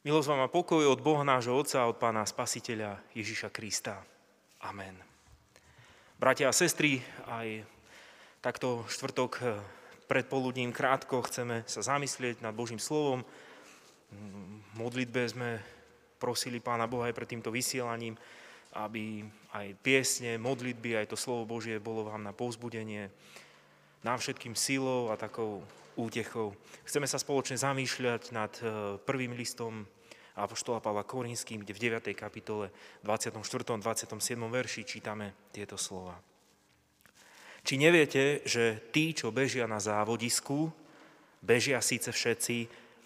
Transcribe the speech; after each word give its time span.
Milosť 0.00 0.32
vám 0.32 0.48
a 0.48 0.48
pokoj 0.48 0.80
od 0.88 1.04
Boha 1.04 1.20
nášho 1.28 1.52
Otca 1.52 1.84
a 1.84 1.92
od 1.92 2.00
Pána 2.00 2.24
Spasiteľa 2.24 3.04
Ježiša 3.12 3.52
Krista. 3.52 4.00
Amen. 4.64 4.96
Bratia 6.16 6.48
a 6.48 6.56
sestry, 6.56 7.04
aj 7.28 7.68
takto 8.40 8.88
štvrtok 8.88 9.32
eh, 9.44 9.60
predpoludním 10.08 10.72
krátko 10.72 11.20
chceme 11.28 11.68
sa 11.68 11.84
zamyslieť 11.84 12.40
nad 12.40 12.56
Božím 12.56 12.80
slovom. 12.80 13.28
V 14.08 14.72
modlitbe 14.80 15.20
sme 15.28 15.60
prosili 16.16 16.64
Pána 16.64 16.88
Boha 16.88 17.12
aj 17.12 17.16
pred 17.20 17.36
týmto 17.36 17.52
vysielaním, 17.52 18.16
aby 18.80 19.20
aj 19.52 19.76
piesne, 19.84 20.40
modlitby, 20.40 20.96
aj 20.96 21.12
to 21.12 21.16
slovo 21.20 21.44
Božie 21.44 21.76
bolo 21.76 22.08
vám 22.08 22.24
na 22.24 22.32
povzbudenie, 22.32 23.12
nám 24.00 24.16
všetkým 24.16 24.56
silou 24.56 25.12
a 25.12 25.20
takou 25.20 25.60
útechou. 25.96 26.54
Chceme 26.86 27.06
sa 27.08 27.18
spoločne 27.18 27.58
zamýšľať 27.58 28.22
nad 28.30 28.52
e, 28.60 28.62
prvým 29.02 29.34
listom 29.34 29.86
Apoštola 30.38 30.80
Pavla 30.80 31.02
Korinským, 31.02 31.62
kde 31.62 31.74
v 31.74 31.82
9. 32.00 32.14
kapitole 32.14 32.70
24. 33.02 33.36
27. 33.76 34.14
verši 34.38 34.82
čítame 34.86 35.50
tieto 35.50 35.74
slova. 35.74 36.16
Či 37.60 37.76
neviete, 37.76 38.40
že 38.48 38.80
tí, 38.88 39.12
čo 39.12 39.34
bežia 39.34 39.68
na 39.68 39.76
závodisku, 39.76 40.72
bežia 41.44 41.82
síce 41.84 42.08
všetci, 42.08 42.56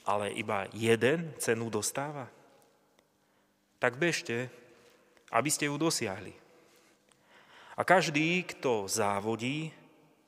ale 0.06 0.30
iba 0.36 0.70
jeden 0.70 1.34
cenu 1.42 1.72
dostáva? 1.72 2.30
Tak 3.82 3.98
bežte, 3.98 4.46
aby 5.34 5.50
ste 5.50 5.66
ju 5.66 5.74
dosiahli. 5.74 6.32
A 7.74 7.82
každý, 7.82 8.46
kto 8.46 8.86
závodí, 8.86 9.74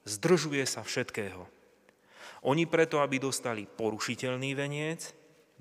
zdržuje 0.03 0.67
sa 0.67 0.83
všetkého. 0.83 1.47
Oni 2.47 2.65
preto, 2.71 3.03
aby 3.03 3.19
dostali 3.19 3.67
porušiteľný 3.67 4.55
veniec, 4.55 5.11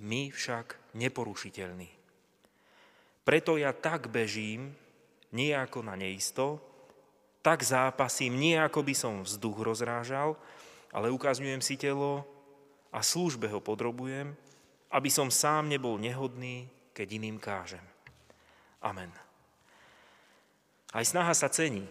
my 0.06 0.30
však 0.30 0.94
neporušiteľný. 0.94 1.90
Preto 3.26 3.58
ja 3.58 3.74
tak 3.74 4.14
bežím, 4.14 4.78
nie 5.34 5.50
ako 5.50 5.82
na 5.82 5.98
neisto, 5.98 6.62
tak 7.42 7.66
zápasím, 7.66 8.38
nie 8.38 8.54
ako 8.58 8.86
by 8.86 8.94
som 8.94 9.26
vzduch 9.26 9.66
rozrážal, 9.66 10.38
ale 10.94 11.10
ukazujem 11.10 11.60
si 11.60 11.74
telo 11.74 12.22
a 12.94 13.02
službe 13.02 13.50
ho 13.50 13.58
podrobujem, 13.60 14.38
aby 14.94 15.10
som 15.10 15.34
sám 15.34 15.68
nebol 15.68 15.98
nehodný, 15.98 16.70
keď 16.94 17.08
iným 17.18 17.38
kážem. 17.42 17.84
Amen. 18.80 19.10
Aj 20.94 21.04
snaha 21.04 21.34
sa 21.34 21.50
cení. 21.50 21.84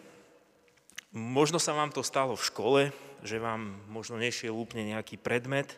Možno 1.15 1.59
sa 1.59 1.77
vám 1.77 1.93
to 1.93 2.01
stalo 2.01 2.39
v 2.39 2.47
škole, 2.47 2.81
že 3.25 3.41
vám 3.41 3.81
možno 3.89 4.21
nešiel 4.21 4.53
úplne 4.53 4.93
nejaký 4.93 5.17
predmet, 5.17 5.73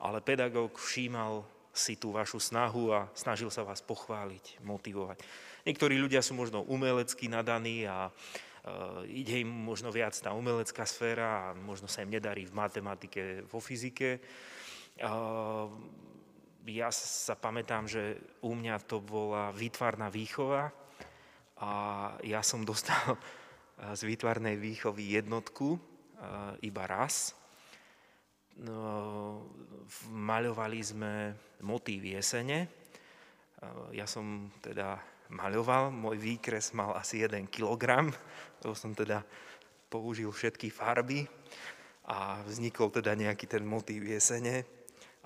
ale 0.00 0.24
pedagóg 0.24 0.80
všímal 0.80 1.44
si 1.76 2.00
tú 2.00 2.16
vašu 2.16 2.40
snahu 2.40 2.90
a 2.96 3.06
snažil 3.12 3.52
sa 3.52 3.62
vás 3.62 3.84
pochváliť, 3.84 4.64
motivovať. 4.64 5.20
Niektorí 5.68 6.00
ľudia 6.00 6.24
sú 6.24 6.32
možno 6.32 6.64
umelecky 6.64 7.28
nadaní 7.28 7.84
a 7.84 8.08
uh, 8.08 9.04
ide 9.04 9.44
im 9.44 9.52
možno 9.52 9.92
viac 9.92 10.16
tá 10.16 10.32
umelecká 10.32 10.88
sféra 10.88 11.52
a 11.52 11.54
možno 11.54 11.86
sa 11.86 12.02
im 12.02 12.10
nedarí 12.10 12.48
v 12.48 12.56
matematike, 12.56 13.44
vo 13.46 13.60
fyzike. 13.60 14.18
Uh, 14.98 15.68
ja 16.64 16.88
sa 16.90 17.36
pamätám, 17.36 17.84
že 17.84 18.16
u 18.40 18.56
mňa 18.56 18.80
to 18.88 19.04
bola 19.04 19.52
výtvarná 19.52 20.08
výchova 20.08 20.72
a 21.60 21.70
ja 22.24 22.40
som 22.40 22.64
dostal 22.64 23.14
z 23.98 24.02
výtvarnej 24.08 24.56
výchovy 24.56 25.20
jednotku 25.20 25.97
iba 26.62 26.84
raz. 26.86 27.34
No, 28.58 29.46
maľovali 30.10 30.80
sme 30.82 31.12
motív 31.62 32.10
jesene. 32.10 32.66
Ja 33.94 34.06
som 34.06 34.50
teda 34.58 34.98
maľoval, 35.30 35.94
môj 35.94 36.18
výkres 36.18 36.74
mal 36.74 36.94
asi 36.98 37.22
1 37.22 37.46
kg, 37.50 38.10
to 38.58 38.74
som 38.74 38.94
teda 38.94 39.22
použil 39.86 40.30
všetky 40.34 40.74
farby 40.74 41.26
a 42.08 42.42
vznikol 42.46 42.90
teda 42.90 43.14
nejaký 43.14 43.46
ten 43.46 43.62
motív 43.62 44.08
jesene. 44.08 44.66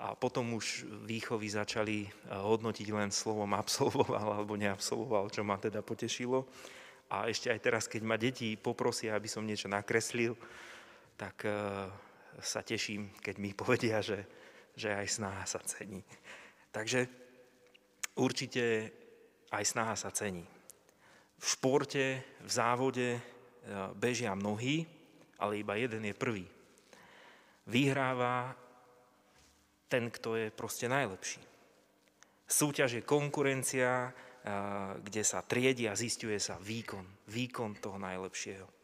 A 0.03 0.17
potom 0.19 0.57
už 0.57 0.83
výchovy 1.07 1.47
začali 1.47 2.09
hodnotiť 2.27 2.87
len 2.91 3.07
slovom 3.13 3.55
absolvoval 3.55 4.35
alebo 4.35 4.59
neabsolvoval, 4.59 5.31
čo 5.31 5.47
ma 5.47 5.55
teda 5.55 5.79
potešilo. 5.79 6.43
A 7.13 7.29
ešte 7.29 7.47
aj 7.53 7.59
teraz, 7.61 7.83
keď 7.87 8.01
ma 8.03 8.17
deti 8.19 8.57
poprosia, 8.57 9.15
aby 9.15 9.29
som 9.29 9.45
niečo 9.45 9.69
nakreslil, 9.71 10.35
tak 11.17 11.45
eh, 11.45 11.53
sa 12.41 12.61
teším, 12.65 13.13
keď 13.21 13.35
mi 13.37 13.53
povedia, 13.53 14.01
že, 14.01 14.25
že 14.73 14.93
aj 14.93 15.07
snaha 15.07 15.43
sa 15.45 15.61
cení. 15.61 16.01
Takže 16.73 17.05
určite 18.17 18.89
aj 19.53 19.63
snaha 19.63 19.93
sa 19.93 20.09
cení. 20.09 20.45
V 21.37 21.45
športe, 21.45 22.23
v 22.41 22.49
závode 22.49 23.09
eh, 23.13 23.21
bežia 23.93 24.33
mnohí, 24.33 24.85
ale 25.37 25.61
iba 25.61 25.77
jeden 25.77 26.07
je 26.07 26.15
prvý. 26.15 26.45
Vyhráva 27.63 28.55
ten, 29.87 30.09
kto 30.09 30.35
je 30.35 30.47
proste 30.49 30.89
najlepší. 30.89 31.39
Súťaž 32.43 32.99
je 32.99 33.03
konkurencia, 33.05 34.09
eh, 34.09 34.13
kde 34.99 35.21
sa 35.21 35.45
triedi 35.45 35.85
a 35.85 35.93
zistuje 35.93 36.41
sa 36.41 36.57
výkon, 36.57 37.29
výkon 37.29 37.77
toho 37.77 38.01
najlepšieho. 38.01 38.82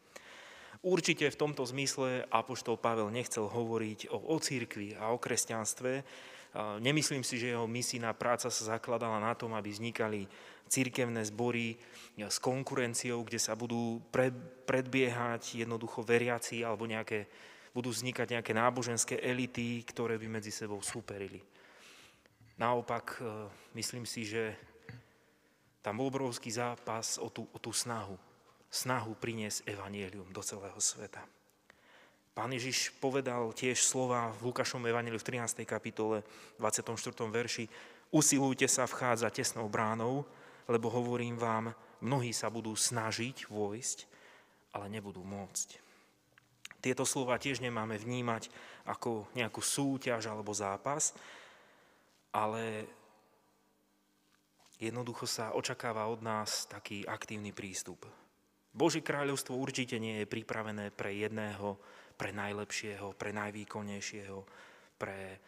Určite 0.80 1.28
v 1.28 1.36
tomto 1.36 1.60
zmysle 1.68 2.24
Apoštol 2.32 2.80
Pavel 2.80 3.12
nechcel 3.12 3.44
hovoriť 3.44 4.08
o, 4.08 4.16
o 4.32 4.36
církvi 4.40 4.96
a 4.96 5.12
o 5.12 5.20
kresťanstve. 5.20 5.92
Nemyslím 6.80 7.22
si, 7.22 7.36
že 7.36 7.52
jeho 7.52 7.68
misijná 7.68 8.10
práca 8.16 8.48
sa 8.48 8.74
zakladala 8.74 9.20
na 9.20 9.36
tom, 9.36 9.52
aby 9.54 9.70
vznikali 9.70 10.24
církevné 10.66 11.22
zbory 11.28 11.76
s 12.16 12.38
konkurenciou, 12.42 13.22
kde 13.22 13.38
sa 13.38 13.52
budú 13.54 14.00
predbiehať 14.64 15.62
jednoducho 15.62 16.00
veriaci 16.00 16.64
alebo 16.64 16.88
nejaké, 16.88 17.28
budú 17.76 17.92
vznikať 17.92 18.40
nejaké 18.40 18.52
náboženské 18.56 19.14
elity, 19.20 19.84
ktoré 19.84 20.16
by 20.16 20.40
medzi 20.40 20.50
sebou 20.50 20.80
súperili. 20.80 21.42
Naopak, 22.60 23.18
e, 23.18 23.48
myslím 23.74 24.04
si, 24.04 24.28
že 24.28 24.52
tam 25.80 25.96
bol 25.96 26.12
obrovský 26.12 26.52
zápas 26.52 27.16
o 27.16 27.32
tú, 27.32 27.48
o 27.50 27.58
tú 27.58 27.72
snahu, 27.72 28.14
snahu 28.70 29.18
priniesť 29.18 29.66
evanielium 29.66 30.30
do 30.30 30.40
celého 30.40 30.78
sveta. 30.78 31.20
Pán 32.30 32.54
Ježiš 32.54 32.94
povedal 33.02 33.50
tiež 33.50 33.82
slova 33.82 34.30
v 34.38 34.54
Lukášom 34.54 34.80
evaníliu 34.86 35.18
v 35.18 35.42
13. 35.42 35.66
kapitole 35.66 36.22
24. 36.62 36.94
verši 37.26 37.66
Usilujte 38.10 38.66
sa 38.66 38.90
vchádzať 38.90 39.42
tesnou 39.42 39.70
bránou, 39.70 40.26
lebo 40.66 40.90
hovorím 40.90 41.38
vám, 41.38 41.70
mnohí 42.02 42.34
sa 42.34 42.50
budú 42.50 42.74
snažiť 42.74 43.46
vojsť, 43.46 43.98
ale 44.74 44.86
nebudú 44.90 45.22
môcť. 45.22 45.78
Tieto 46.80 47.06
slova 47.06 47.38
tiež 47.38 47.62
nemáme 47.62 48.00
vnímať 48.00 48.50
ako 48.88 49.30
nejakú 49.36 49.62
súťaž 49.62 50.26
alebo 50.26 50.50
zápas, 50.50 51.14
ale 52.34 52.86
jednoducho 54.80 55.28
sa 55.28 55.54
očakáva 55.54 56.08
od 56.08 56.24
nás 56.24 56.66
taký 56.66 57.04
aktívny 57.04 57.52
prístup. 57.52 58.08
Božie 58.70 59.02
kráľovstvo 59.02 59.58
určite 59.58 59.98
nie 59.98 60.22
je 60.22 60.30
pripravené 60.30 60.94
pre 60.94 61.10
jedného, 61.10 61.74
pre 62.14 62.30
najlepšieho, 62.30 63.18
pre 63.18 63.34
najvýkonnejšieho, 63.34 64.38
pre 64.94 65.42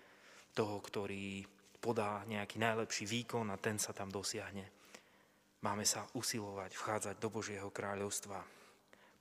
toho, 0.51 0.77
ktorý 0.83 1.47
podá 1.79 2.27
nejaký 2.27 2.59
najlepší 2.59 3.07
výkon 3.07 3.47
a 3.55 3.63
ten 3.63 3.79
sa 3.79 3.95
tam 3.95 4.11
dosiahne. 4.11 4.67
Máme 5.63 5.87
sa 5.87 6.03
usilovať, 6.19 6.75
vchádzať 6.75 7.17
do 7.23 7.29
Božieho 7.31 7.71
kráľovstva. 7.71 8.43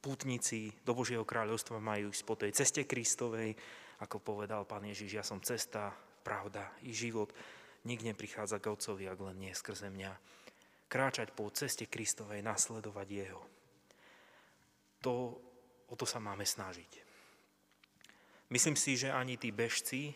Pútnici 0.01 0.73
do 0.81 0.97
Božieho 0.97 1.21
kráľovstva 1.21 1.77
majú 1.77 2.09
ísť 2.09 2.25
po 2.25 2.33
tej 2.33 2.57
ceste 2.57 2.89
Kristovej, 2.89 3.53
ako 4.01 4.17
povedal 4.17 4.65
Pán 4.65 4.81
Ježiš, 4.81 5.11
ja 5.13 5.21
som 5.21 5.37
cesta, 5.45 5.93
pravda 6.25 6.73
i 6.81 6.89
život. 6.89 7.29
Nik 7.85 8.01
neprichádza 8.01 8.57
k 8.57 8.73
Otcovi, 8.73 9.05
ak 9.05 9.19
len 9.21 9.37
nie 9.37 9.53
skrze 9.53 9.93
mňa. 9.93 10.13
Kráčať 10.89 11.37
po 11.37 11.45
ceste 11.53 11.85
Kristovej, 11.85 12.41
nasledovať 12.41 13.07
Jeho 13.09 13.60
to, 15.01 15.35
o 15.89 15.95
to 15.97 16.05
sa 16.05 16.21
máme 16.21 16.45
snažiť. 16.45 17.01
Myslím 18.51 18.75
si, 18.75 18.99
že 18.99 19.09
ani 19.09 19.35
tí 19.35 19.49
bežci, 19.49 20.13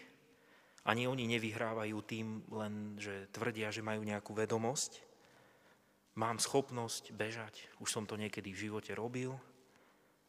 ani 0.85 1.09
oni 1.09 1.25
nevyhrávajú 1.25 1.97
tým 2.05 2.45
len, 2.53 2.99
že 3.01 3.25
tvrdia, 3.33 3.73
že 3.73 3.81
majú 3.81 4.05
nejakú 4.05 4.37
vedomosť. 4.37 5.01
Mám 6.15 6.39
schopnosť 6.39 7.11
bežať, 7.11 7.67
už 7.81 7.89
som 7.89 8.03
to 8.05 8.15
niekedy 8.15 8.53
v 8.53 8.69
živote 8.69 8.93
robil, 8.95 9.35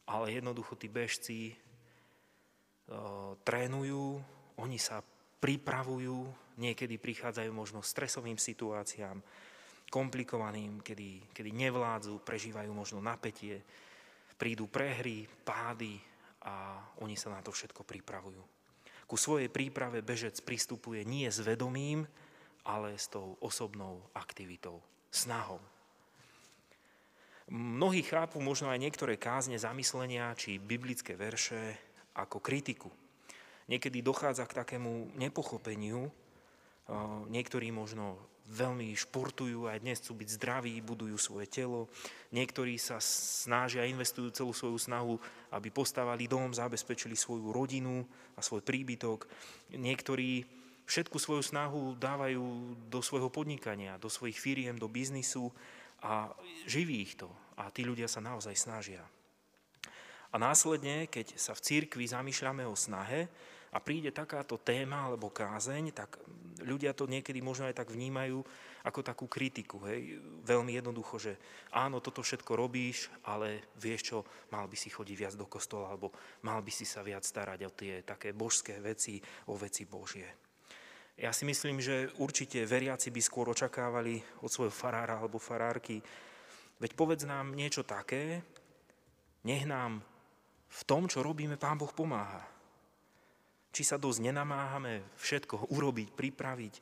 ale 0.09 0.35
jednoducho 0.35 0.75
tí 0.75 0.89
bežci 0.91 1.39
e, 1.51 1.55
trénujú, 3.47 4.19
oni 4.59 4.79
sa 4.81 5.05
pripravujú, 5.43 6.27
niekedy 6.59 6.97
prichádzajú 6.97 7.51
možno 7.53 7.85
stresovým 7.85 8.41
situáciám, 8.41 9.21
komplikovaným, 9.87 10.83
kedy, 10.83 11.31
kedy 11.31 11.51
nevládzu, 11.55 12.19
prežívajú 12.23 12.71
možno 12.75 12.99
napätie, 12.99 13.63
prídu 14.37 14.69
prehry, 14.69 15.25
pády 15.45 15.97
a 16.45 16.79
oni 17.03 17.17
sa 17.17 17.33
na 17.33 17.41
to 17.43 17.51
všetko 17.51 17.83
pripravujú. 17.83 18.43
Ku 19.07 19.17
svojej 19.19 19.51
príprave 19.51 20.05
bežec 20.05 20.39
pristupuje 20.45 21.03
nie 21.03 21.27
s 21.27 21.41
vedomím, 21.43 22.07
ale 22.67 22.99
s 22.99 23.07
tou 23.07 23.39
osobnou 23.39 24.03
aktivitou, 24.15 24.83
snahou. 25.11 25.63
Mnohí 27.47 28.03
chápu 28.03 28.43
možno 28.43 28.75
aj 28.75 28.83
niektoré 28.83 29.15
kázne, 29.15 29.55
zamyslenia 29.55 30.35
či 30.35 30.59
biblické 30.59 31.15
verše 31.15 31.79
ako 32.19 32.43
kritiku. 32.43 32.91
Niekedy 33.71 34.03
dochádza 34.03 34.51
k 34.51 34.67
takému 34.67 35.15
nepochopeniu. 35.15 36.11
Niektorí 37.31 37.71
možno 37.71 38.19
veľmi 38.47 38.95
športujú, 38.95 39.67
aj 39.67 39.83
dnes 39.83 39.99
chcú 39.99 40.23
byť 40.23 40.29
zdraví, 40.39 40.75
budujú 40.79 41.19
svoje 41.19 41.51
telo. 41.51 41.91
Niektorí 42.31 42.79
sa 42.79 43.03
snažia, 43.03 43.89
investujú 43.91 44.31
celú 44.31 44.53
svoju 44.55 44.79
snahu, 44.79 45.15
aby 45.51 45.69
postavali 45.75 46.31
dom, 46.31 46.55
zabezpečili 46.55 47.19
svoju 47.19 47.51
rodinu 47.51 48.07
a 48.39 48.41
svoj 48.41 48.63
príbytok. 48.63 49.27
Niektorí 49.75 50.47
všetku 50.87 51.19
svoju 51.19 51.43
snahu 51.43 51.99
dávajú 51.99 52.45
do 52.87 53.03
svojho 53.03 53.29
podnikania, 53.29 53.99
do 53.99 54.07
svojich 54.07 54.39
firiem, 54.39 54.79
do 54.79 54.87
biznisu 54.87 55.51
a 56.07 56.31
živí 56.71 57.03
ich 57.03 57.19
to. 57.19 57.27
A 57.59 57.73
tí 57.75 57.83
ľudia 57.83 58.07
sa 58.07 58.23
naozaj 58.23 58.55
snažia. 58.55 59.03
A 60.31 60.37
následne, 60.39 61.11
keď 61.11 61.35
sa 61.35 61.57
v 61.57 61.65
církvi 61.65 62.05
zamýšľame 62.07 62.63
o 62.69 62.79
snahe 62.79 63.27
a 63.73 63.79
príde 63.83 64.15
takáto 64.15 64.61
téma 64.61 65.11
alebo 65.11 65.33
kázeň, 65.33 65.91
tak 65.91 66.21
ľudia 66.63 66.95
to 66.95 67.11
niekedy 67.11 67.43
možno 67.43 67.67
aj 67.67 67.77
tak 67.83 67.89
vnímajú 67.91 68.41
ako 68.87 69.01
takú 69.03 69.27
kritiku. 69.27 69.83
Hej? 69.91 70.23
Veľmi 70.47 70.79
jednoducho, 70.79 71.19
že 71.19 71.33
áno, 71.75 71.99
toto 71.99 72.23
všetko 72.23 72.53
robíš, 72.55 73.11
ale 73.27 73.75
vieš 73.77 74.15
čo, 74.15 74.19
mal 74.55 74.71
by 74.71 74.77
si 74.79 74.89
chodiť 74.89 75.17
viac 75.19 75.35
do 75.35 75.51
kostola 75.51 75.91
alebo 75.91 76.15
mal 76.47 76.63
by 76.63 76.71
si 76.71 76.87
sa 76.87 77.03
viac 77.03 77.27
starať 77.27 77.61
o 77.67 77.71
tie 77.75 78.07
také 78.07 78.31
božské 78.31 78.79
veci, 78.79 79.19
o 79.51 79.59
veci 79.59 79.85
Božie. 79.85 80.47
Ja 81.17 81.33
si 81.33 81.49
myslím, 81.49 81.81
že 81.81 82.13
určite 82.21 82.69
veriaci 82.69 83.09
by 83.09 83.21
skôr 83.25 83.49
očakávali 83.49 84.21
od 84.45 84.53
svojho 84.53 84.73
farára 84.73 85.17
alebo 85.17 85.41
farárky, 85.41 86.05
veď 86.77 86.93
povedz 86.93 87.25
nám 87.25 87.57
niečo 87.57 87.89
také, 87.89 88.45
nech 89.49 89.65
nám 89.65 90.05
v 90.69 90.83
tom, 90.85 91.09
čo 91.09 91.25
robíme, 91.25 91.57
Pán 91.57 91.81
Boh 91.81 91.89
pomáha. 91.89 92.56
Či 93.77 93.85
sa 93.85 94.01
dosť 94.01 94.25
nenamáhame 94.25 95.05
všetko 95.21 95.69
urobiť, 95.69 96.09
pripraviť. 96.17 96.75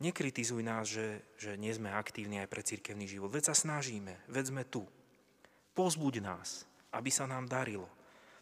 Nekritizuj 0.00 0.64
nás, 0.64 0.88
že, 0.88 1.36
že 1.36 1.60
nie 1.60 1.68
sme 1.68 1.92
aktívni 1.92 2.40
aj 2.40 2.48
pre 2.48 2.64
cirkevný 2.64 3.04
život. 3.04 3.28
Veď 3.28 3.52
sa 3.52 3.68
snažíme, 3.68 4.24
veď 4.32 4.44
sme 4.48 4.64
tu. 4.64 4.88
Pozbuď 5.76 6.24
nás, 6.24 6.64
aby 6.96 7.12
sa 7.12 7.28
nám 7.28 7.44
darilo. 7.44 7.92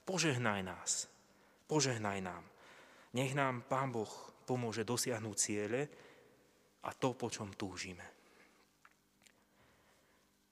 Požehnaj 0.07 0.63
nás. 0.63 1.11
Požehnaj 1.67 2.23
nám. 2.23 2.47
Nech 3.19 3.35
nám 3.35 3.67
Pán 3.67 3.91
Boh 3.91 4.11
pomôže 4.47 4.87
dosiahnuť 4.87 5.35
ciele 5.35 5.91
a 6.87 6.95
to, 6.95 7.19
po 7.19 7.35
čom 7.35 7.51
túžime. 7.59 8.07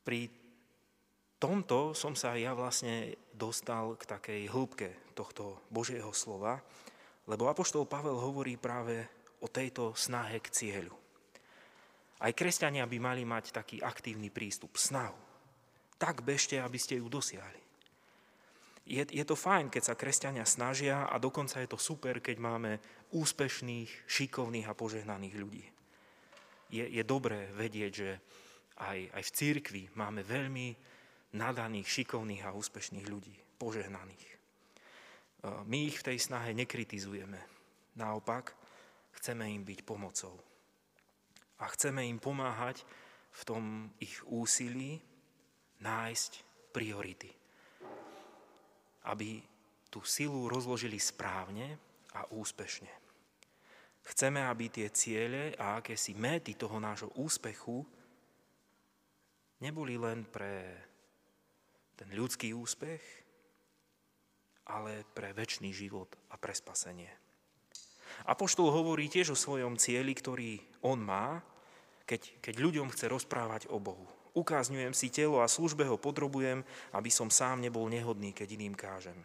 Pri 0.03 0.27
tomto 1.39 1.95
som 1.95 2.19
sa 2.19 2.35
ja 2.35 2.59
vlastne 2.59 3.15
dostal 3.31 3.95
k 3.95 4.03
takej 4.03 4.41
hĺbke 4.51 5.15
tohto 5.15 5.63
Božieho 5.71 6.11
slova, 6.11 6.59
lebo 7.29 7.53
Apoštol 7.53 7.85
Pavel 7.85 8.17
hovorí 8.17 8.57
práve 8.57 9.05
o 9.45 9.47
tejto 9.47 9.93
snahe 9.93 10.41
k 10.41 10.49
cieľu. 10.49 10.97
Aj 12.19 12.35
kresťania 12.35 12.89
by 12.89 12.99
mali 12.99 13.23
mať 13.23 13.55
taký 13.55 13.79
aktívny 13.79 14.33
prístup, 14.33 14.75
snahu. 14.75 15.15
Tak 16.01 16.27
bežte, 16.27 16.59
aby 16.59 16.81
ste 16.81 16.99
ju 16.99 17.07
dosiahli 17.07 17.69
je, 18.89 19.05
je 19.05 19.25
to 19.29 19.37
fajn, 19.37 19.69
keď 19.69 19.93
sa 19.93 20.01
kresťania 20.01 20.49
snažia 20.49 21.05
a 21.05 21.21
dokonca 21.21 21.61
je 21.61 21.69
to 21.69 21.77
super, 21.77 22.25
keď 22.25 22.37
máme 22.41 22.73
úspešných, 23.13 24.09
šikovných 24.09 24.65
a 24.65 24.73
požehnaných 24.73 25.37
ľudí. 25.37 25.65
Je, 26.73 26.85
je 26.89 27.05
dobré 27.05 27.53
vedieť, 27.53 27.93
že 27.93 28.11
aj, 28.81 28.99
aj 29.13 29.23
v 29.29 29.35
církvi 29.37 29.83
máme 29.93 30.25
veľmi 30.25 30.73
nadaných, 31.37 32.01
šikovných 32.01 32.49
a 32.49 32.57
úspešných 32.57 33.07
ľudí, 33.09 33.37
požehnaných. 33.61 34.38
E, 35.43 35.49
my 35.67 35.79
ich 35.89 36.03
v 36.03 36.07
tej 36.13 36.19
snahe 36.19 36.55
nekritizujeme. 36.55 37.41
Naopak, 37.99 38.55
chceme 39.19 39.51
im 39.51 39.67
byť 39.67 39.81
pomocou. 39.83 40.39
A 41.59 41.67
chceme 41.75 42.07
im 42.07 42.23
pomáhať 42.23 42.87
v 43.35 43.43
tom 43.43 43.63
ich 43.99 44.23
úsilí 44.27 45.03
nájsť 45.83 46.33
priority 46.71 47.39
aby 49.09 49.41
tú 49.89 50.05
silu 50.05 50.53
rozložili 50.53 51.01
správne 51.01 51.81
a 52.13 52.29
úspešne. 52.29 52.93
Chceme, 54.05 54.45
aby 54.45 54.73
tie 54.73 54.89
ciele 54.93 55.53
a 55.57 55.81
akési 55.81 56.17
méty 56.17 56.57
toho 56.57 56.81
nášho 56.81 57.13
úspechu 57.17 57.85
neboli 59.61 60.01
len 60.01 60.25
pre 60.29 60.77
ten 61.97 62.09
ľudský 62.13 62.57
úspech, 62.57 63.01
ale 64.69 65.09
pre 65.17 65.33
väčší 65.33 65.73
život 65.73 66.13
a 66.31 66.37
pre 66.37 66.53
spasenie. 66.53 67.11
Apoštol 68.29 68.69
hovorí 68.73 69.09
tiež 69.09 69.33
o 69.33 69.39
svojom 69.39 69.81
cieli, 69.81 70.13
ktorý 70.13 70.61
on 70.85 71.01
má, 71.01 71.41
keď, 72.09 72.41
keď 72.41 72.55
ľuďom 72.61 72.89
chce 72.93 73.07
rozprávať 73.09 73.63
o 73.69 73.81
Bohu. 73.81 74.09
Ukázňujem 74.33 74.95
si 74.95 75.09
telo 75.11 75.41
a 75.43 75.51
službe 75.51 75.85
ho 75.85 76.01
podrobujem, 76.01 76.63
aby 76.95 77.11
som 77.11 77.33
sám 77.33 77.61
nebol 77.61 77.89
nehodný, 77.91 78.33
keď 78.33 78.49
iným 78.55 78.75
kážem. 78.77 79.19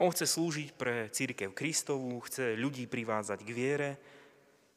On 0.00 0.10
chce 0.10 0.26
slúžiť 0.26 0.68
pre 0.74 1.06
církev 1.08 1.54
Kristovú, 1.54 2.18
chce 2.26 2.58
ľudí 2.58 2.90
privádzať 2.90 3.40
k 3.46 3.50
viere, 3.54 3.90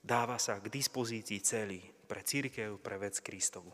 dáva 0.06 0.38
sa 0.38 0.62
k 0.62 0.70
dispozícii 0.70 1.42
celý 1.42 1.82
pre 2.08 2.22
církev, 2.22 2.78
pre 2.80 3.02
vec 3.02 3.20
Kristovu. 3.20 3.74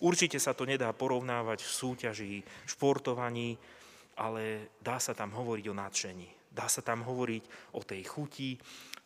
Určite 0.00 0.40
sa 0.40 0.56
to 0.56 0.64
nedá 0.64 0.90
porovnávať 0.96 1.60
v 1.60 1.70
súťaži, 1.70 2.34
športovaní, 2.64 3.60
ale 4.18 4.74
dá 4.82 4.98
sa 4.98 5.14
tam 5.14 5.30
hovoriť 5.30 5.64
o 5.70 5.78
nadšení. 5.78 6.28
Dá 6.50 6.66
sa 6.66 6.82
tam 6.82 7.06
hovoriť 7.06 7.72
o 7.78 7.80
tej 7.86 8.02
chuti, 8.02 8.58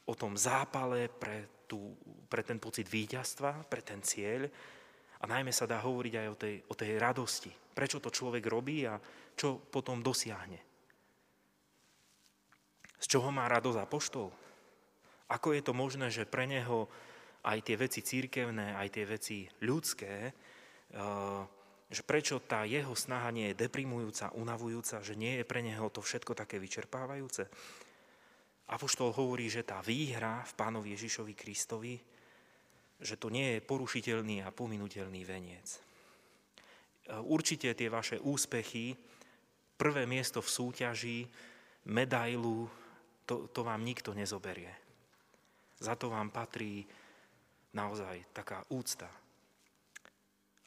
o 0.09 0.17
tom 0.17 0.35
zápale 0.35 1.13
pre, 1.13 1.69
tú, 1.69 1.93
pre 2.27 2.41
ten 2.41 2.57
pocit 2.57 2.89
víťazstva, 2.89 3.69
pre 3.69 3.85
ten 3.85 4.01
cieľ, 4.01 4.49
a 5.23 5.25
najmä 5.31 5.55
sa 5.55 5.71
dá 5.71 5.79
hovoriť 5.79 6.15
aj 6.19 6.27
o 6.27 6.37
tej, 6.37 6.55
o 6.67 6.75
tej 6.75 6.91
radosti. 6.99 7.53
Prečo 7.53 8.03
to 8.03 8.11
človek 8.11 8.43
robí 8.51 8.83
a 8.83 8.99
čo 9.39 9.63
potom 9.63 10.03
dosiahne. 10.03 10.59
Z 12.99 13.07
čoho 13.07 13.31
má 13.31 13.47
radosť 13.47 13.79
apoštol? 13.79 14.29
Ako 15.31 15.49
je 15.55 15.63
to 15.63 15.73
možné, 15.73 16.11
že 16.11 16.27
pre 16.27 16.51
neho 16.51 16.91
aj 17.47 17.59
tie 17.63 17.77
veci 17.79 18.01
církevné, 18.03 18.75
aj 18.75 18.89
tie 18.91 19.05
veci 19.07 19.39
ľudské, 19.63 20.31
eh, 20.31 21.43
že 21.93 22.01
prečo 22.01 22.41
tá 22.41 22.65
jeho 22.65 22.97
snaha 22.97 23.29
nie 23.29 23.53
je 23.53 23.69
deprimujúca, 23.69 24.33
unavujúca, 24.33 25.05
že 25.05 25.13
nie 25.13 25.39
je 25.41 25.45
pre 25.45 25.61
neho 25.61 25.93
to 25.93 26.01
všetko 26.01 26.33
také 26.33 26.57
vyčerpávajúce? 26.57 27.45
Apoštol 28.73 29.13
hovorí, 29.13 29.53
že 29.53 29.69
tá 29.69 29.85
výhra 29.85 30.41
v 30.49 30.53
pánovi 30.57 30.97
Ježišovi 30.97 31.35
Kristovi 31.37 31.95
že 33.03 33.19
to 33.19 33.29
nie 33.35 33.59
je 33.59 33.67
porušiteľný 33.67 34.47
a 34.47 34.55
pominuteľný 34.55 35.27
veniec. 35.27 35.83
Určite 37.27 37.75
tie 37.75 37.91
vaše 37.91 38.23
úspechy, 38.23 38.95
prvé 39.75 40.07
miesto 40.07 40.39
v 40.39 40.49
súťaži, 40.55 41.19
medailu, 41.91 42.71
to, 43.27 43.51
to 43.51 43.67
vám 43.67 43.83
nikto 43.83 44.15
nezoberie. 44.15 44.71
Za 45.83 45.99
to 45.99 46.15
vám 46.15 46.31
patrí 46.31 46.87
naozaj 47.75 48.31
taká 48.31 48.63
úcta. 48.71 49.11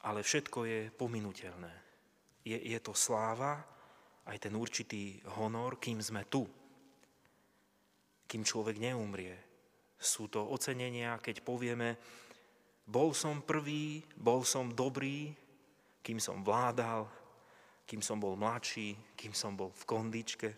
Ale 0.05 0.21
všetko 0.21 0.59
je 0.65 0.79
pominuteľné. 0.93 1.73
Je, 2.45 2.57
je 2.57 2.79
to 2.81 2.93
sláva, 2.93 3.57
aj 4.25 4.37
ten 4.37 4.53
určitý 4.53 5.21
honor, 5.37 5.77
kým 5.77 6.01
sme 6.01 6.25
tu. 6.29 6.45
Kým 8.25 8.41
človek 8.41 8.81
neumrie. 8.81 9.33
Sú 9.97 10.29
to 10.29 10.45
ocenenia, 10.49 11.17
keď 11.21 11.41
povieme, 11.41 11.97
bol 12.85 13.17
som 13.17 13.41
prvý, 13.41 14.05
bol 14.13 14.45
som 14.45 14.69
dobrý, 14.69 15.33
kým 16.05 16.21
som 16.21 16.45
vládal, 16.45 17.09
kým 17.85 18.01
som 18.01 18.21
bol 18.21 18.37
mladší, 18.37 19.17
kým 19.17 19.33
som 19.33 19.57
bol 19.57 19.73
v 19.73 19.83
kondičke. 19.89 20.49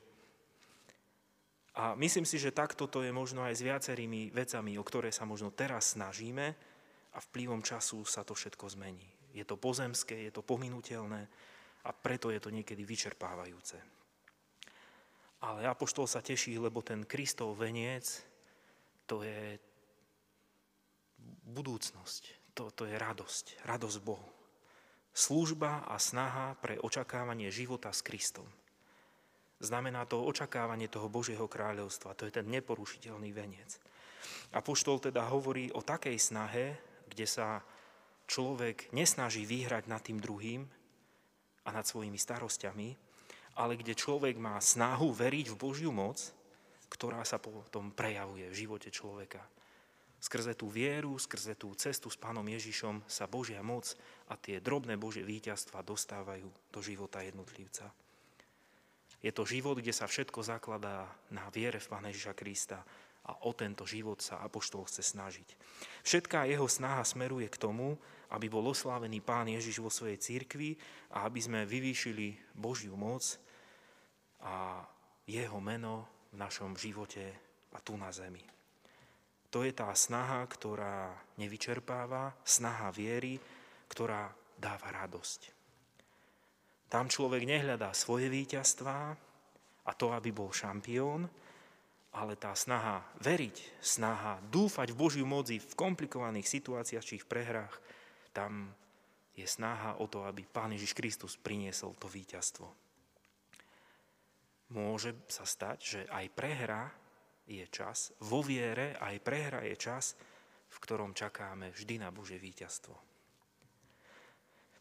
A 1.77 1.95
myslím 1.95 2.27
si, 2.27 2.35
že 2.35 2.55
takto 2.55 2.91
to 2.91 3.03
je 3.05 3.15
možno 3.15 3.47
aj 3.47 3.53
s 3.55 3.63
viacerými 3.63 4.33
vecami, 4.35 4.75
o 4.75 4.83
ktoré 4.83 5.13
sa 5.13 5.23
možno 5.23 5.55
teraz 5.55 5.95
snažíme 5.95 6.45
a 7.13 7.17
vplyvom 7.21 7.63
času 7.63 8.03
sa 8.03 8.27
to 8.27 8.35
všetko 8.35 8.65
zmení. 8.75 9.16
Je 9.37 9.45
to 9.45 9.53
pozemské, 9.61 10.17
je 10.25 10.33
to 10.33 10.41
pominutelné 10.41 11.29
a 11.85 11.89
preto 11.93 12.33
je 12.33 12.41
to 12.41 12.49
niekedy 12.49 12.81
vyčerpávajúce. 12.81 13.77
Ale 15.45 15.69
Apoštol 15.69 16.09
sa 16.09 16.25
teší, 16.25 16.57
lebo 16.57 16.81
ten 16.81 17.05
Kristov 17.05 17.53
veniec, 17.53 18.25
to 19.05 19.21
je 19.21 19.61
budúcnosť. 21.53 22.53
To, 22.57 22.73
to 22.73 22.89
je 22.89 22.97
radosť, 22.97 23.61
radosť 23.69 23.97
Bohu. 24.01 24.25
Služba 25.13 25.85
a 25.85 26.01
snaha 26.01 26.57
pre 26.57 26.81
očakávanie 26.81 27.53
života 27.53 27.93
s 27.93 28.01
Kristom. 28.01 28.49
Znamená 29.61 30.05
to 30.05 30.21
očakávanie 30.25 30.89
toho 30.89 31.09
Božieho 31.09 31.45
kráľovstva. 31.49 32.17
To 32.17 32.25
je 32.25 32.33
ten 32.33 32.45
neporušiteľný 32.49 33.29
veniec. 33.33 33.77
Apoštol 34.53 35.01
teda 35.01 35.25
hovorí 35.29 35.69
o 35.73 35.81
takej 35.81 36.17
snahe, 36.17 36.77
kde 37.09 37.25
sa 37.25 37.61
človek 38.27 38.91
nesnaží 38.91 39.47
vyhrať 39.47 39.87
nad 39.87 40.03
tým 40.03 40.19
druhým 40.19 40.67
a 41.65 41.69
nad 41.71 41.87
svojimi 41.87 42.19
starostiami, 42.19 42.93
ale 43.57 43.73
kde 43.79 43.97
človek 43.97 44.37
má 44.37 44.59
snahu 44.61 45.09
veriť 45.15 45.49
v 45.49 45.59
Božiu 45.59 45.89
moc, 45.89 46.21
ktorá 46.87 47.25
sa 47.25 47.41
potom 47.41 47.91
prejavuje 47.91 48.47
v 48.47 48.59
živote 48.67 48.93
človeka. 48.93 49.41
Skrze 50.17 50.57
tú 50.57 50.69
vieru, 50.69 51.13
skrze 51.17 51.53
tú 51.57 51.73
cestu 51.77 52.09
s 52.09 52.17
Pánom 52.17 52.45
Ježišom 52.45 53.05
sa 53.05 53.29
Božia 53.29 53.61
moc 53.61 53.93
a 54.29 54.37
tie 54.37 54.57
drobné 54.57 54.97
Božie 54.97 55.21
víťazstva 55.21 55.85
dostávajú 55.85 56.49
do 56.73 56.79
života 56.81 57.21
jednotlivca. 57.21 57.93
Je 59.21 59.33
to 59.33 59.45
život, 59.49 59.77
kde 59.77 59.93
sa 59.93 60.05
všetko 60.05 60.45
zakladá 60.45 61.09
na 61.33 61.49
viere 61.49 61.81
v 61.81 61.89
Pána 61.89 62.09
Ježiša 62.13 62.33
Krista 62.37 62.81
a 63.27 63.43
o 63.43 63.51
tento 63.51 63.83
život 63.83 64.23
sa 64.23 64.39
Apoštol 64.39 64.87
chce 64.87 65.03
snažiť. 65.03 65.47
Všetká 66.07 66.47
jeho 66.47 66.65
snaha 66.65 67.03
smeruje 67.03 67.51
k 67.51 67.59
tomu, 67.59 67.99
aby 68.31 68.47
bol 68.47 68.63
oslávený 68.71 69.19
Pán 69.19 69.51
Ježiš 69.51 69.83
vo 69.83 69.91
svojej 69.91 70.19
církvi 70.19 70.75
a 71.11 71.27
aby 71.27 71.39
sme 71.43 71.67
vyvýšili 71.67 72.55
Božiu 72.55 72.95
moc 72.95 73.23
a 74.43 74.83
jeho 75.27 75.59
meno 75.59 76.07
v 76.31 76.39
našom 76.39 76.75
živote 76.79 77.23
a 77.75 77.79
tu 77.83 77.99
na 77.99 78.11
zemi. 78.15 78.43
To 79.51 79.63
je 79.63 79.71
tá 79.71 79.91
snaha, 79.95 80.43
ktorá 80.47 81.15
nevyčerpáva, 81.39 82.35
snaha 82.43 82.91
viery, 82.91 83.39
ktorá 83.87 84.27
dáva 84.59 84.91
radosť. 85.03 85.55
Tam 86.87 87.11
človek 87.11 87.43
nehľadá 87.43 87.91
svoje 87.91 88.31
víťazstvá 88.31 88.99
a 89.87 89.91
to, 89.95 90.11
aby 90.11 90.31
bol 90.31 90.51
šampión, 90.51 91.27
ale 92.17 92.33
tá 92.33 92.57
snaha 92.57 93.05
veriť, 93.21 93.77
snaha 93.77 94.41
dúfať 94.49 94.89
v 94.91 94.99
Božiu 94.99 95.25
moci 95.29 95.61
v 95.61 95.73
komplikovaných 95.77 96.49
situáciách 96.49 97.05
či 97.05 97.21
v 97.21 97.29
prehrách, 97.29 97.77
tam 98.33 98.73
je 99.37 99.45
snaha 99.45 100.01
o 100.01 100.09
to, 100.09 100.25
aby 100.25 100.41
Pán 100.41 100.73
Ježiš 100.73 100.97
Kristus 100.97 101.37
priniesol 101.37 101.93
to 102.01 102.09
víťazstvo. 102.09 102.65
Môže 104.73 105.13
sa 105.29 105.45
stať, 105.45 105.77
že 105.79 106.01
aj 106.09 106.25
prehra 106.33 106.89
je 107.47 107.63
čas, 107.69 108.11
vo 108.25 108.41
viere 108.43 108.97
aj 108.97 109.15
prehra 109.23 109.63
je 109.63 109.77
čas, 109.77 110.17
v 110.67 110.77
ktorom 110.83 111.15
čakáme 111.15 111.71
vždy 111.71 112.01
na 112.01 112.11
Bože 112.11 112.35
víťazstvo. 112.35 112.97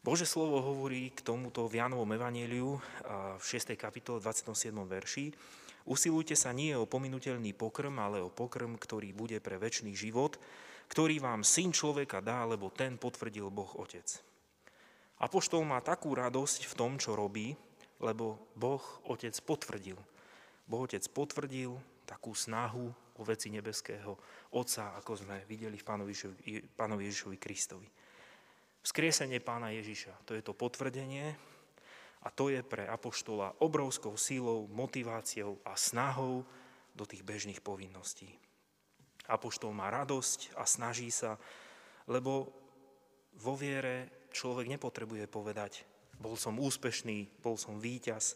Bože 0.03 0.27
slovo 0.27 0.59
hovorí 0.63 1.11
k 1.11 1.19
tomuto 1.19 1.67
v 1.67 1.79
Jánovom 1.79 2.07
evaníliu 2.11 2.79
v 3.39 3.43
6. 3.43 3.75
kapitole 3.79 4.19
27. 4.19 4.71
verši 4.87 5.25
Usilujte 5.87 6.35
sa 6.35 6.51
nie 6.51 6.75
o 6.75 6.83
pominutelný 6.83 7.55
pokrm, 7.55 7.95
ale 8.03 8.19
o 8.19 8.27
pokrm, 8.27 8.75
ktorý 8.75 9.15
bude 9.15 9.39
pre 9.39 9.55
väčší 9.55 9.95
život, 9.95 10.35
ktorý 10.91 11.23
vám 11.23 11.47
syn 11.47 11.71
človeka 11.71 12.19
dá, 12.19 12.43
lebo 12.43 12.67
ten 12.67 12.99
potvrdil 12.99 13.47
Boh 13.47 13.71
Otec. 13.79 14.03
Apoštol 15.23 15.63
má 15.63 15.79
takú 15.79 16.11
radosť 16.11 16.67
v 16.67 16.73
tom, 16.75 16.99
čo 16.99 17.15
robí, 17.15 17.55
lebo 18.03 18.51
Boh 18.53 18.83
Otec 19.07 19.33
potvrdil. 19.47 19.95
Boh 20.67 20.83
Otec 20.83 21.07
potvrdil 21.07 21.73
takú 22.03 22.35
snahu 22.35 22.91
o 23.17 23.21
veci 23.23 23.47
nebeského 23.49 24.13
Otca, 24.53 24.93
ako 24.99 25.23
sme 25.23 25.47
videli 25.47 25.79
v 25.79 25.87
Pánovi 26.75 27.03
Ježišovi 27.07 27.37
Kristovi. 27.39 27.87
Vzkriesenie 28.83 29.39
Pána 29.39 29.71
Ježiša, 29.75 30.23
to 30.23 30.35
je 30.35 30.43
to 30.43 30.51
potvrdenie 30.51 31.35
a 32.27 32.29
to 32.35 32.51
je 32.51 32.59
pre 32.59 32.83
Apoštola 32.83 33.63
obrovskou 33.63 34.19
sílou, 34.19 34.67
motiváciou 34.67 35.63
a 35.63 35.79
snahou 35.79 36.43
do 36.91 37.07
tých 37.07 37.23
bežných 37.23 37.63
povinností. 37.63 38.27
Apoštol 39.31 39.71
má 39.71 39.87
radosť 39.87 40.59
a 40.59 40.67
snaží 40.67 41.07
sa, 41.07 41.39
lebo 42.03 42.51
vo 43.39 43.55
viere 43.55 44.27
človek 44.35 44.67
nepotrebuje 44.67 45.23
povedať, 45.31 45.87
bol 46.19 46.35
som 46.35 46.59
úspešný, 46.59 47.39
bol 47.39 47.55
som 47.55 47.79
víťaz, 47.79 48.35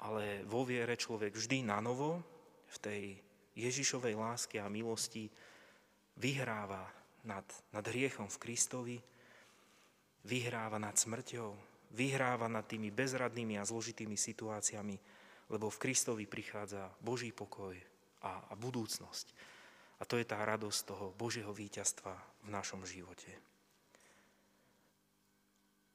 ale 0.00 0.40
vo 0.48 0.64
viere 0.64 0.96
človek 0.96 1.36
vždy 1.36 1.68
na 1.68 1.84
novo 1.84 2.24
v 2.64 2.76
tej 2.80 3.02
Ježišovej 3.60 4.16
láske 4.16 4.56
a 4.56 4.72
milosti 4.72 5.28
vyhráva 6.16 6.88
nad, 7.28 7.44
nad 7.76 7.84
hriechom 7.84 8.32
v 8.32 8.40
Kristovi, 8.40 8.96
vyhráva 10.24 10.80
nad 10.80 10.96
smrťou, 10.96 11.69
vyhráva 11.94 12.46
nad 12.46 12.66
tými 12.66 12.90
bezradnými 12.94 13.58
a 13.58 13.66
zložitými 13.66 14.14
situáciami, 14.14 14.96
lebo 15.50 15.66
v 15.68 15.80
Kristovi 15.82 16.24
prichádza 16.30 16.90
Boží 17.02 17.34
pokoj 17.34 17.74
a, 18.22 18.32
a 18.50 18.52
budúcnosť. 18.54 19.26
A 20.00 20.08
to 20.08 20.16
je 20.16 20.24
tá 20.24 20.40
radosť 20.40 20.80
toho 20.88 21.12
Božieho 21.18 21.52
víťazstva 21.52 22.14
v 22.46 22.48
našom 22.48 22.86
živote. 22.88 23.30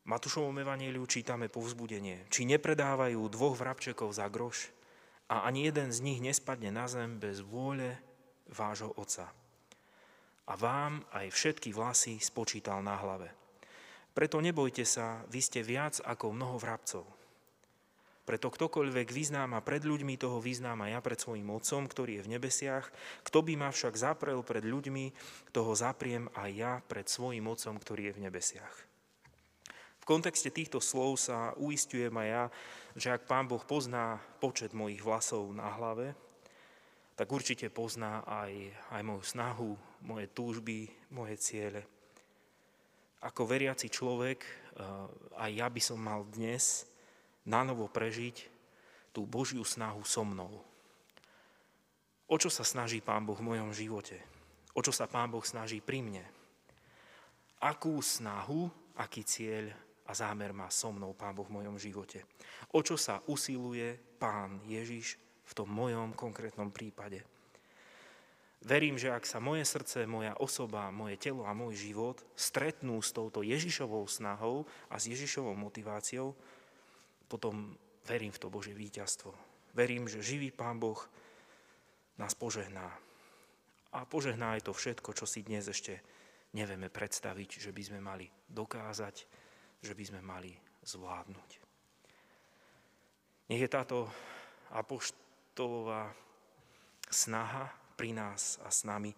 V 0.05 0.13
evaníliu 0.61 1.01
čítame 1.09 1.49
povzbudenie. 1.49 2.29
Či 2.29 2.45
nepredávajú 2.45 3.25
dvoch 3.25 3.57
vrabčekov 3.57 4.13
za 4.13 4.29
groš, 4.29 4.69
a 5.25 5.49
ani 5.49 5.65
jeden 5.65 5.89
z 5.89 5.99
nich 6.05 6.21
nespadne 6.21 6.69
na 6.69 6.85
zem 6.85 7.17
bez 7.17 7.41
vôle 7.41 7.97
vášho 8.45 8.93
Otca. 8.93 9.33
A 10.45 10.53
vám 10.53 11.01
aj 11.09 11.33
všetky 11.33 11.73
vlasy 11.73 12.21
spočítal 12.21 12.85
na 12.85 12.93
hlave. 13.01 13.33
Preto 14.15 14.39
nebojte 14.39 14.87
sa, 14.87 15.27
vy 15.27 15.43
ste 15.43 15.59
viac 15.59 15.99
ako 15.99 16.31
mnoho 16.31 16.55
vrabcov. 16.55 17.03
Preto 18.25 18.49
ktokoľvek 18.49 19.11
vyznáma 19.11 19.61
pred 19.61 19.85
ľuďmi, 19.85 20.17
toho 20.17 20.41
vyznáma 20.41 20.89
ja 20.89 21.03
pred 21.03 21.19
svojim 21.19 21.45
Otcom, 21.51 21.85
ktorý 21.85 22.17
je 22.17 22.25
v 22.25 22.31
nebesiach. 22.39 22.89
Kto 23.21 23.45
by 23.45 23.53
ma 23.53 23.69
však 23.69 23.93
zaprel 23.93 24.41
pred 24.41 24.65
ľuďmi, 24.65 25.13
toho 25.53 25.77
zapriem 25.77 26.25
aj 26.33 26.49
ja 26.55 26.73
pred 26.81 27.05
svojim 27.05 27.45
Otcom, 27.45 27.77
ktorý 27.77 28.09
je 28.09 28.15
v 28.17 28.23
nebesiach. 28.25 28.75
V 30.01 30.05
kontexte 30.09 30.49
týchto 30.49 30.81
slov 30.81 31.21
sa 31.21 31.53
uistujem 31.61 32.13
aj 32.17 32.27
ja, 32.29 32.43
že 32.97 33.13
ak 33.13 33.29
Pán 33.29 33.45
Boh 33.45 33.61
pozná 33.61 34.17
počet 34.41 34.73
mojich 34.73 35.05
vlasov 35.05 35.51
na 35.53 35.69
hlave, 35.75 36.17
tak 37.13 37.29
určite 37.29 37.69
pozná 37.69 38.25
aj, 38.25 38.73
aj 38.89 39.01
moju 39.05 39.23
snahu, 39.27 39.71
moje 40.01 40.25
túžby, 40.33 40.89
moje 41.13 41.37
ciele. 41.37 41.85
Ako 43.25 43.49
veriaci 43.49 43.89
človek, 43.89 44.39
eh, 44.45 44.49
aj 45.41 45.51
ja 45.51 45.67
by 45.67 45.81
som 45.81 45.97
mal 45.97 46.21
dnes 46.29 46.85
nanovo 47.41 47.89
prežiť 47.89 48.45
tú 49.09 49.25
Božiu 49.25 49.65
snahu 49.65 50.05
so 50.05 50.21
mnou. 50.21 50.61
O 52.25 52.35
čo 52.37 52.49
sa 52.49 52.65
snaží 52.65 53.01
Pán 53.01 53.25
Boh 53.25 53.37
v 53.37 53.53
mojom 53.53 53.73
živote? 53.73 54.17
O 54.73 54.81
čo 54.81 54.93
sa 54.93 55.09
Pán 55.09 55.29
Boh 55.29 55.45
snaží 55.45 55.81
pri 55.81 56.01
mne? 56.01 56.25
Akú 57.61 57.97
snahu, 58.01 58.69
aký 58.97 59.25
cieľ 59.25 59.73
a 60.05 60.11
zámer 60.13 60.53
má 60.53 60.69
so 60.69 60.93
mnou 60.93 61.17
Pán 61.17 61.33
Boh 61.33 61.45
v 61.45 61.61
mojom 61.61 61.77
živote. 61.81 62.25
O 62.73 62.85
čo 62.85 62.97
sa 62.97 63.21
usiluje 63.25 63.97
Pán 64.21 64.61
Ježiš 64.69 65.17
v 65.45 65.51
tom 65.53 65.69
mojom 65.69 66.13
konkrétnom 66.17 66.69
prípade. 66.73 67.34
Verím, 68.65 68.97
že 68.97 69.13
ak 69.13 69.29
sa 69.29 69.37
moje 69.37 69.61
srdce, 69.61 70.09
moja 70.09 70.33
osoba, 70.41 70.89
moje 70.89 71.21
telo 71.21 71.45
a 71.45 71.53
môj 71.53 71.77
život 71.77 72.17
stretnú 72.33 72.97
s 72.97 73.13
touto 73.13 73.45
Ježišovou 73.45 74.09
snahou 74.09 74.65
a 74.89 74.97
s 74.97 75.05
Ježišovou 75.05 75.53
motiváciou, 75.53 76.33
potom 77.29 77.77
verím 78.09 78.33
v 78.33 78.41
to 78.41 78.49
Bože 78.49 78.73
víťazstvo. 78.73 79.29
Verím, 79.77 80.09
že 80.09 80.25
živý 80.25 80.49
Pán 80.49 80.81
Boh 80.81 80.97
nás 82.17 82.33
požehná. 82.33 82.89
A 83.93 84.01
požehná 84.09 84.57
aj 84.57 84.65
to 84.65 84.73
všetko, 84.73 85.13
čo 85.13 85.29
si 85.29 85.45
dnes 85.45 85.69
ešte 85.69 86.01
nevieme 86.57 86.89
predstaviť, 86.89 87.61
že 87.61 87.69
by 87.69 87.81
sme 87.85 87.99
mali 88.01 88.25
dokázať, 88.49 89.15
že 89.85 89.93
by 89.93 90.03
sme 90.09 90.21
mali 90.25 90.57
zvládnuť. 90.81 91.49
Nech 93.53 93.61
je 93.61 93.69
táto 93.69 94.09
apoštolová 94.73 96.09
snaha 97.13 97.84
pri 97.95 98.11
nás 98.11 98.59
a 98.61 98.69
s 98.69 98.83
nami 98.83 99.15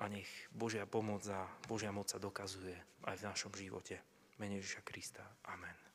a 0.00 0.08
nech 0.08 0.28
Božia 0.48 0.88
pomoc 0.88 1.22
a 1.28 1.44
Božia 1.68 1.92
moc 1.92 2.08
sa 2.08 2.16
dokazuje 2.16 2.74
aj 3.04 3.16
v 3.20 3.26
našom 3.28 3.52
živote. 3.52 4.00
Mene 4.40 4.56
Ježiša 4.60 4.80
Krista. 4.80 5.24
Amen. 5.52 5.89